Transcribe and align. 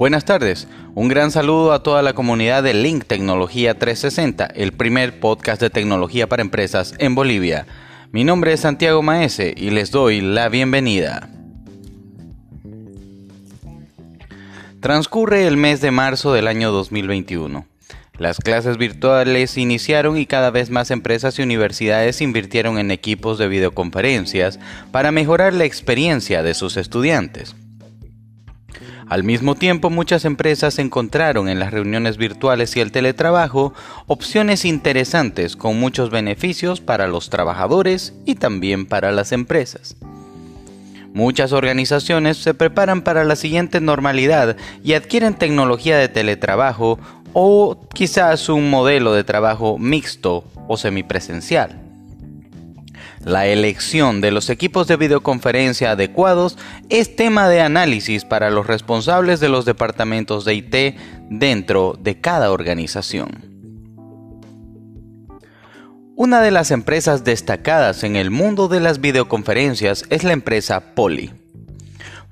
Buenas 0.00 0.24
tardes, 0.24 0.66
un 0.94 1.08
gran 1.08 1.30
saludo 1.30 1.74
a 1.74 1.82
toda 1.82 2.00
la 2.00 2.14
comunidad 2.14 2.62
de 2.62 2.72
Link 2.72 3.04
Tecnología 3.04 3.78
360, 3.78 4.46
el 4.46 4.72
primer 4.72 5.20
podcast 5.20 5.60
de 5.60 5.68
tecnología 5.68 6.26
para 6.26 6.40
empresas 6.40 6.94
en 6.96 7.14
Bolivia. 7.14 7.66
Mi 8.10 8.24
nombre 8.24 8.54
es 8.54 8.60
Santiago 8.60 9.02
Maese 9.02 9.52
y 9.54 9.68
les 9.68 9.90
doy 9.90 10.22
la 10.22 10.48
bienvenida. 10.48 11.28
Transcurre 14.80 15.46
el 15.46 15.58
mes 15.58 15.82
de 15.82 15.90
marzo 15.90 16.32
del 16.32 16.48
año 16.48 16.72
2021. 16.72 17.66
Las 18.16 18.38
clases 18.38 18.78
virtuales 18.78 19.58
iniciaron 19.58 20.16
y 20.16 20.24
cada 20.24 20.50
vez 20.50 20.70
más 20.70 20.90
empresas 20.90 21.38
y 21.38 21.42
universidades 21.42 22.22
invirtieron 22.22 22.78
en 22.78 22.90
equipos 22.90 23.36
de 23.36 23.48
videoconferencias 23.48 24.60
para 24.92 25.12
mejorar 25.12 25.52
la 25.52 25.66
experiencia 25.66 26.42
de 26.42 26.54
sus 26.54 26.78
estudiantes. 26.78 27.54
Al 29.10 29.24
mismo 29.24 29.56
tiempo, 29.56 29.90
muchas 29.90 30.24
empresas 30.24 30.78
encontraron 30.78 31.48
en 31.48 31.58
las 31.58 31.72
reuniones 31.72 32.16
virtuales 32.16 32.76
y 32.76 32.80
el 32.80 32.92
teletrabajo 32.92 33.74
opciones 34.06 34.64
interesantes 34.64 35.56
con 35.56 35.80
muchos 35.80 36.10
beneficios 36.10 36.80
para 36.80 37.08
los 37.08 37.28
trabajadores 37.28 38.14
y 38.24 38.36
también 38.36 38.86
para 38.86 39.10
las 39.10 39.32
empresas. 39.32 39.96
Muchas 41.12 41.50
organizaciones 41.50 42.36
se 42.36 42.54
preparan 42.54 43.02
para 43.02 43.24
la 43.24 43.34
siguiente 43.34 43.80
normalidad 43.80 44.56
y 44.84 44.92
adquieren 44.92 45.34
tecnología 45.34 45.98
de 45.98 46.08
teletrabajo 46.08 47.00
o 47.32 47.80
quizás 47.92 48.48
un 48.48 48.70
modelo 48.70 49.12
de 49.12 49.24
trabajo 49.24 49.76
mixto 49.76 50.44
o 50.68 50.76
semipresencial. 50.76 51.89
La 53.24 53.46
elección 53.46 54.22
de 54.22 54.30
los 54.30 54.48
equipos 54.48 54.86
de 54.86 54.96
videoconferencia 54.96 55.90
adecuados 55.90 56.56
es 56.88 57.16
tema 57.16 57.50
de 57.50 57.60
análisis 57.60 58.24
para 58.24 58.48
los 58.50 58.66
responsables 58.66 59.40
de 59.40 59.50
los 59.50 59.66
departamentos 59.66 60.46
de 60.46 60.54
IT 60.54 60.96
dentro 61.28 61.98
de 62.00 62.18
cada 62.18 62.50
organización. 62.50 63.50
Una 66.16 66.40
de 66.40 66.50
las 66.50 66.70
empresas 66.70 67.22
destacadas 67.22 68.04
en 68.04 68.16
el 68.16 68.30
mundo 68.30 68.68
de 68.68 68.80
las 68.80 69.02
videoconferencias 69.02 70.04
es 70.08 70.24
la 70.24 70.32
empresa 70.32 70.94
Poly. 70.94 71.30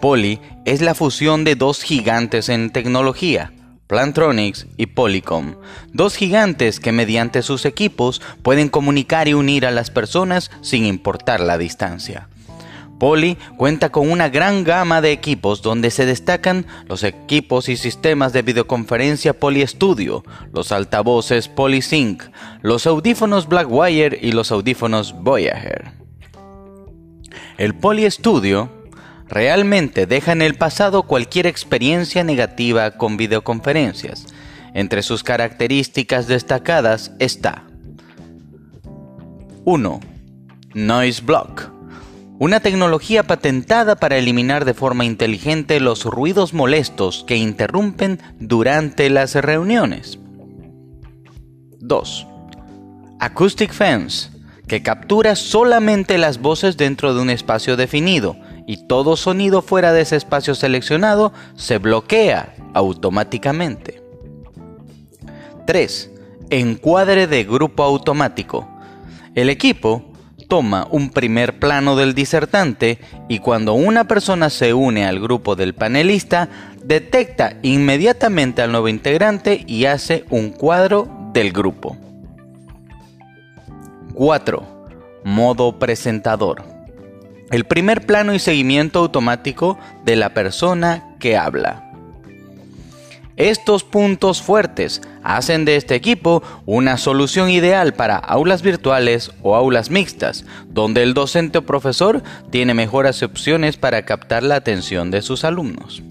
Poly 0.00 0.40
es 0.64 0.82
la 0.82 0.94
fusión 0.94 1.44
de 1.44 1.54
dos 1.54 1.84
gigantes 1.84 2.48
en 2.48 2.70
tecnología, 2.70 3.52
Plantronics 3.86 4.66
y 4.76 4.86
Polycom, 4.86 5.56
dos 5.92 6.16
gigantes 6.16 6.80
que 6.80 6.92
mediante 6.92 7.42
sus 7.42 7.64
equipos 7.66 8.22
pueden 8.42 8.68
comunicar 8.68 9.28
y 9.28 9.34
unir 9.34 9.66
a 9.66 9.70
las 9.70 9.90
personas 9.90 10.50
sin 10.62 10.86
importar 10.86 11.40
la 11.40 11.58
distancia. 11.58 12.28
Poly 13.02 13.36
cuenta 13.56 13.90
con 13.90 14.08
una 14.08 14.28
gran 14.28 14.62
gama 14.62 15.00
de 15.00 15.10
equipos 15.10 15.60
donde 15.60 15.90
se 15.90 16.06
destacan 16.06 16.66
los 16.86 17.02
equipos 17.02 17.68
y 17.68 17.76
sistemas 17.76 18.32
de 18.32 18.42
videoconferencia 18.42 19.36
Poly 19.36 19.66
Studio, 19.66 20.22
los 20.52 20.70
altavoces 20.70 21.48
PolySync, 21.48 22.22
los 22.60 22.86
audífonos 22.86 23.48
Blackwire 23.48 24.16
y 24.22 24.30
los 24.30 24.52
audífonos 24.52 25.16
Voyager. 25.20 25.90
El 27.58 27.74
Poly 27.74 28.08
Studio 28.08 28.81
realmente 29.32 30.06
deja 30.06 30.32
en 30.32 30.42
el 30.42 30.54
pasado 30.54 31.04
cualquier 31.04 31.46
experiencia 31.46 32.22
negativa 32.22 32.92
con 32.92 33.16
videoconferencias. 33.16 34.26
Entre 34.74 35.02
sus 35.02 35.24
características 35.24 36.26
destacadas 36.26 37.12
está 37.18 37.64
1. 39.64 40.00
Noise 40.74 41.22
Block. 41.22 41.70
Una 42.38 42.60
tecnología 42.60 43.22
patentada 43.22 43.96
para 43.96 44.18
eliminar 44.18 44.64
de 44.64 44.74
forma 44.74 45.04
inteligente 45.04 45.80
los 45.80 46.04
ruidos 46.04 46.52
molestos 46.52 47.24
que 47.26 47.36
interrumpen 47.36 48.20
durante 48.38 49.08
las 49.08 49.34
reuniones. 49.34 50.18
2. 51.78 52.26
Acoustic 53.20 53.72
Fence, 53.72 54.30
que 54.66 54.82
captura 54.82 55.36
solamente 55.36 56.18
las 56.18 56.40
voces 56.40 56.76
dentro 56.76 57.14
de 57.14 57.22
un 57.22 57.30
espacio 57.30 57.76
definido 57.76 58.36
y 58.66 58.86
todo 58.86 59.16
sonido 59.16 59.62
fuera 59.62 59.92
de 59.92 60.02
ese 60.02 60.16
espacio 60.16 60.54
seleccionado 60.54 61.32
se 61.56 61.78
bloquea 61.78 62.54
automáticamente. 62.74 64.02
3. 65.66 66.10
Encuadre 66.50 67.26
de 67.26 67.44
grupo 67.44 67.82
automático. 67.82 68.68
El 69.34 69.48
equipo 69.48 70.04
toma 70.48 70.86
un 70.90 71.10
primer 71.10 71.58
plano 71.58 71.96
del 71.96 72.14
disertante 72.14 72.98
y 73.28 73.38
cuando 73.38 73.72
una 73.74 74.04
persona 74.04 74.50
se 74.50 74.74
une 74.74 75.06
al 75.06 75.18
grupo 75.18 75.56
del 75.56 75.74
panelista, 75.74 76.48
detecta 76.84 77.56
inmediatamente 77.62 78.60
al 78.60 78.70
nuevo 78.70 78.88
integrante 78.88 79.64
y 79.66 79.86
hace 79.86 80.24
un 80.28 80.50
cuadro 80.50 81.08
del 81.32 81.52
grupo. 81.52 81.96
4. 84.14 84.86
Modo 85.24 85.78
presentador 85.78 86.71
el 87.52 87.64
primer 87.64 88.06
plano 88.06 88.34
y 88.34 88.38
seguimiento 88.38 89.00
automático 89.00 89.78
de 90.06 90.16
la 90.16 90.32
persona 90.32 91.04
que 91.20 91.36
habla. 91.36 91.90
Estos 93.36 93.84
puntos 93.84 94.40
fuertes 94.40 95.02
hacen 95.22 95.66
de 95.66 95.76
este 95.76 95.94
equipo 95.94 96.42
una 96.64 96.96
solución 96.96 97.50
ideal 97.50 97.92
para 97.92 98.16
aulas 98.16 98.62
virtuales 98.62 99.32
o 99.42 99.54
aulas 99.54 99.90
mixtas, 99.90 100.46
donde 100.68 101.02
el 101.02 101.12
docente 101.12 101.58
o 101.58 101.62
profesor 101.62 102.22
tiene 102.50 102.72
mejores 102.72 103.22
opciones 103.22 103.76
para 103.76 104.02
captar 104.06 104.42
la 104.42 104.56
atención 104.56 105.10
de 105.10 105.20
sus 105.20 105.44
alumnos. 105.44 106.02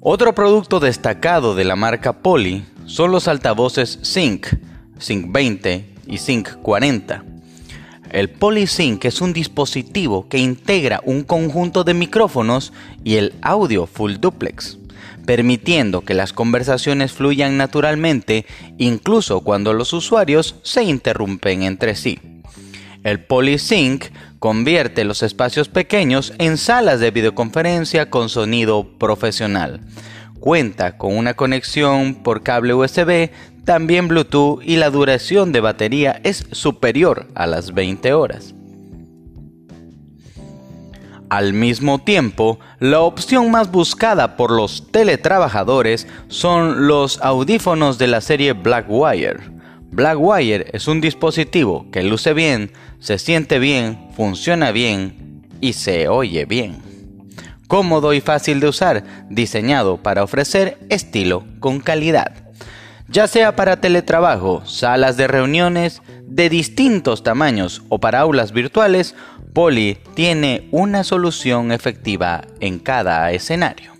Otro 0.00 0.34
producto 0.34 0.80
destacado 0.80 1.54
de 1.54 1.64
la 1.64 1.76
marca 1.76 2.22
Poly 2.22 2.64
son 2.86 3.12
los 3.12 3.28
altavoces 3.28 4.00
Sync, 4.02 4.48
Sync 4.98 5.32
20 5.32 5.94
y 6.06 6.18
Sync 6.18 6.48
40 6.62 7.25
el 8.10 8.30
PolySync 8.30 9.04
es 9.04 9.20
un 9.20 9.32
dispositivo 9.32 10.28
que 10.28 10.38
integra 10.38 11.00
un 11.04 11.22
conjunto 11.22 11.84
de 11.84 11.94
micrófonos 11.94 12.72
y 13.04 13.16
el 13.16 13.34
audio 13.42 13.86
full 13.86 14.14
duplex, 14.20 14.78
permitiendo 15.26 16.02
que 16.02 16.14
las 16.14 16.32
conversaciones 16.32 17.12
fluyan 17.12 17.56
naturalmente 17.56 18.46
incluso 18.78 19.40
cuando 19.40 19.72
los 19.72 19.92
usuarios 19.92 20.56
se 20.62 20.84
interrumpen 20.84 21.62
entre 21.62 21.96
sí. 21.96 22.18
El 23.02 23.20
PolySync 23.20 24.06
convierte 24.38 25.04
los 25.04 25.22
espacios 25.22 25.68
pequeños 25.68 26.32
en 26.38 26.56
salas 26.56 27.00
de 27.00 27.10
videoconferencia 27.10 28.10
con 28.10 28.28
sonido 28.28 28.98
profesional. 28.98 29.80
Cuenta 30.40 30.96
con 30.96 31.16
una 31.16 31.34
conexión 31.34 32.14
por 32.14 32.42
cable 32.42 32.74
USB 32.74 33.30
también 33.66 34.06
Bluetooth 34.06 34.62
y 34.62 34.76
la 34.76 34.90
duración 34.90 35.50
de 35.50 35.60
batería 35.60 36.20
es 36.22 36.46
superior 36.52 37.26
a 37.34 37.46
las 37.46 37.74
20 37.74 38.14
horas. 38.14 38.54
Al 41.28 41.52
mismo 41.52 41.98
tiempo, 41.98 42.60
la 42.78 43.00
opción 43.00 43.50
más 43.50 43.72
buscada 43.72 44.36
por 44.36 44.52
los 44.52 44.92
teletrabajadores 44.92 46.06
son 46.28 46.86
los 46.86 47.20
audífonos 47.20 47.98
de 47.98 48.06
la 48.06 48.20
serie 48.20 48.52
Blackwire. 48.52 49.50
Blackwire 49.90 50.70
es 50.72 50.86
un 50.86 51.00
dispositivo 51.00 51.90
que 51.90 52.04
luce 52.04 52.32
bien, 52.34 52.70
se 53.00 53.18
siente 53.18 53.58
bien, 53.58 54.10
funciona 54.16 54.70
bien 54.70 55.42
y 55.60 55.72
se 55.72 56.06
oye 56.06 56.44
bien. 56.44 56.76
Cómodo 57.66 58.12
y 58.12 58.20
fácil 58.20 58.60
de 58.60 58.68
usar, 58.68 59.02
diseñado 59.28 59.96
para 59.96 60.22
ofrecer 60.22 60.78
estilo 60.88 61.44
con 61.58 61.80
calidad 61.80 62.45
ya 63.08 63.28
sea 63.28 63.56
para 63.56 63.80
teletrabajo, 63.80 64.64
salas 64.66 65.16
de 65.16 65.26
reuniones 65.26 66.02
de 66.24 66.48
distintos 66.48 67.22
tamaños 67.22 67.82
o 67.88 67.98
para 67.98 68.20
aulas 68.20 68.52
virtuales, 68.52 69.14
Poly 69.52 69.98
tiene 70.14 70.68
una 70.70 71.04
solución 71.04 71.72
efectiva 71.72 72.42
en 72.60 72.78
cada 72.78 73.30
escenario. 73.32 73.92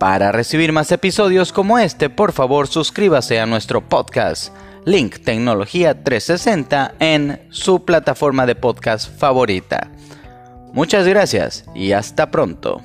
Para 0.00 0.32
recibir 0.32 0.72
más 0.72 0.90
episodios 0.92 1.52
como 1.52 1.78
este, 1.78 2.08
por 2.08 2.32
favor 2.32 2.68
suscríbase 2.68 3.40
a 3.40 3.46
nuestro 3.46 3.86
podcast 3.88 4.54
Link 4.84 5.18
Tecnología 5.18 6.02
360 6.02 6.94
en 7.00 7.42
su 7.50 7.84
plataforma 7.84 8.46
de 8.46 8.54
podcast 8.54 9.10
favorita. 9.18 9.90
Muchas 10.72 11.06
gracias 11.06 11.64
y 11.74 11.92
hasta 11.92 12.30
pronto. 12.30 12.80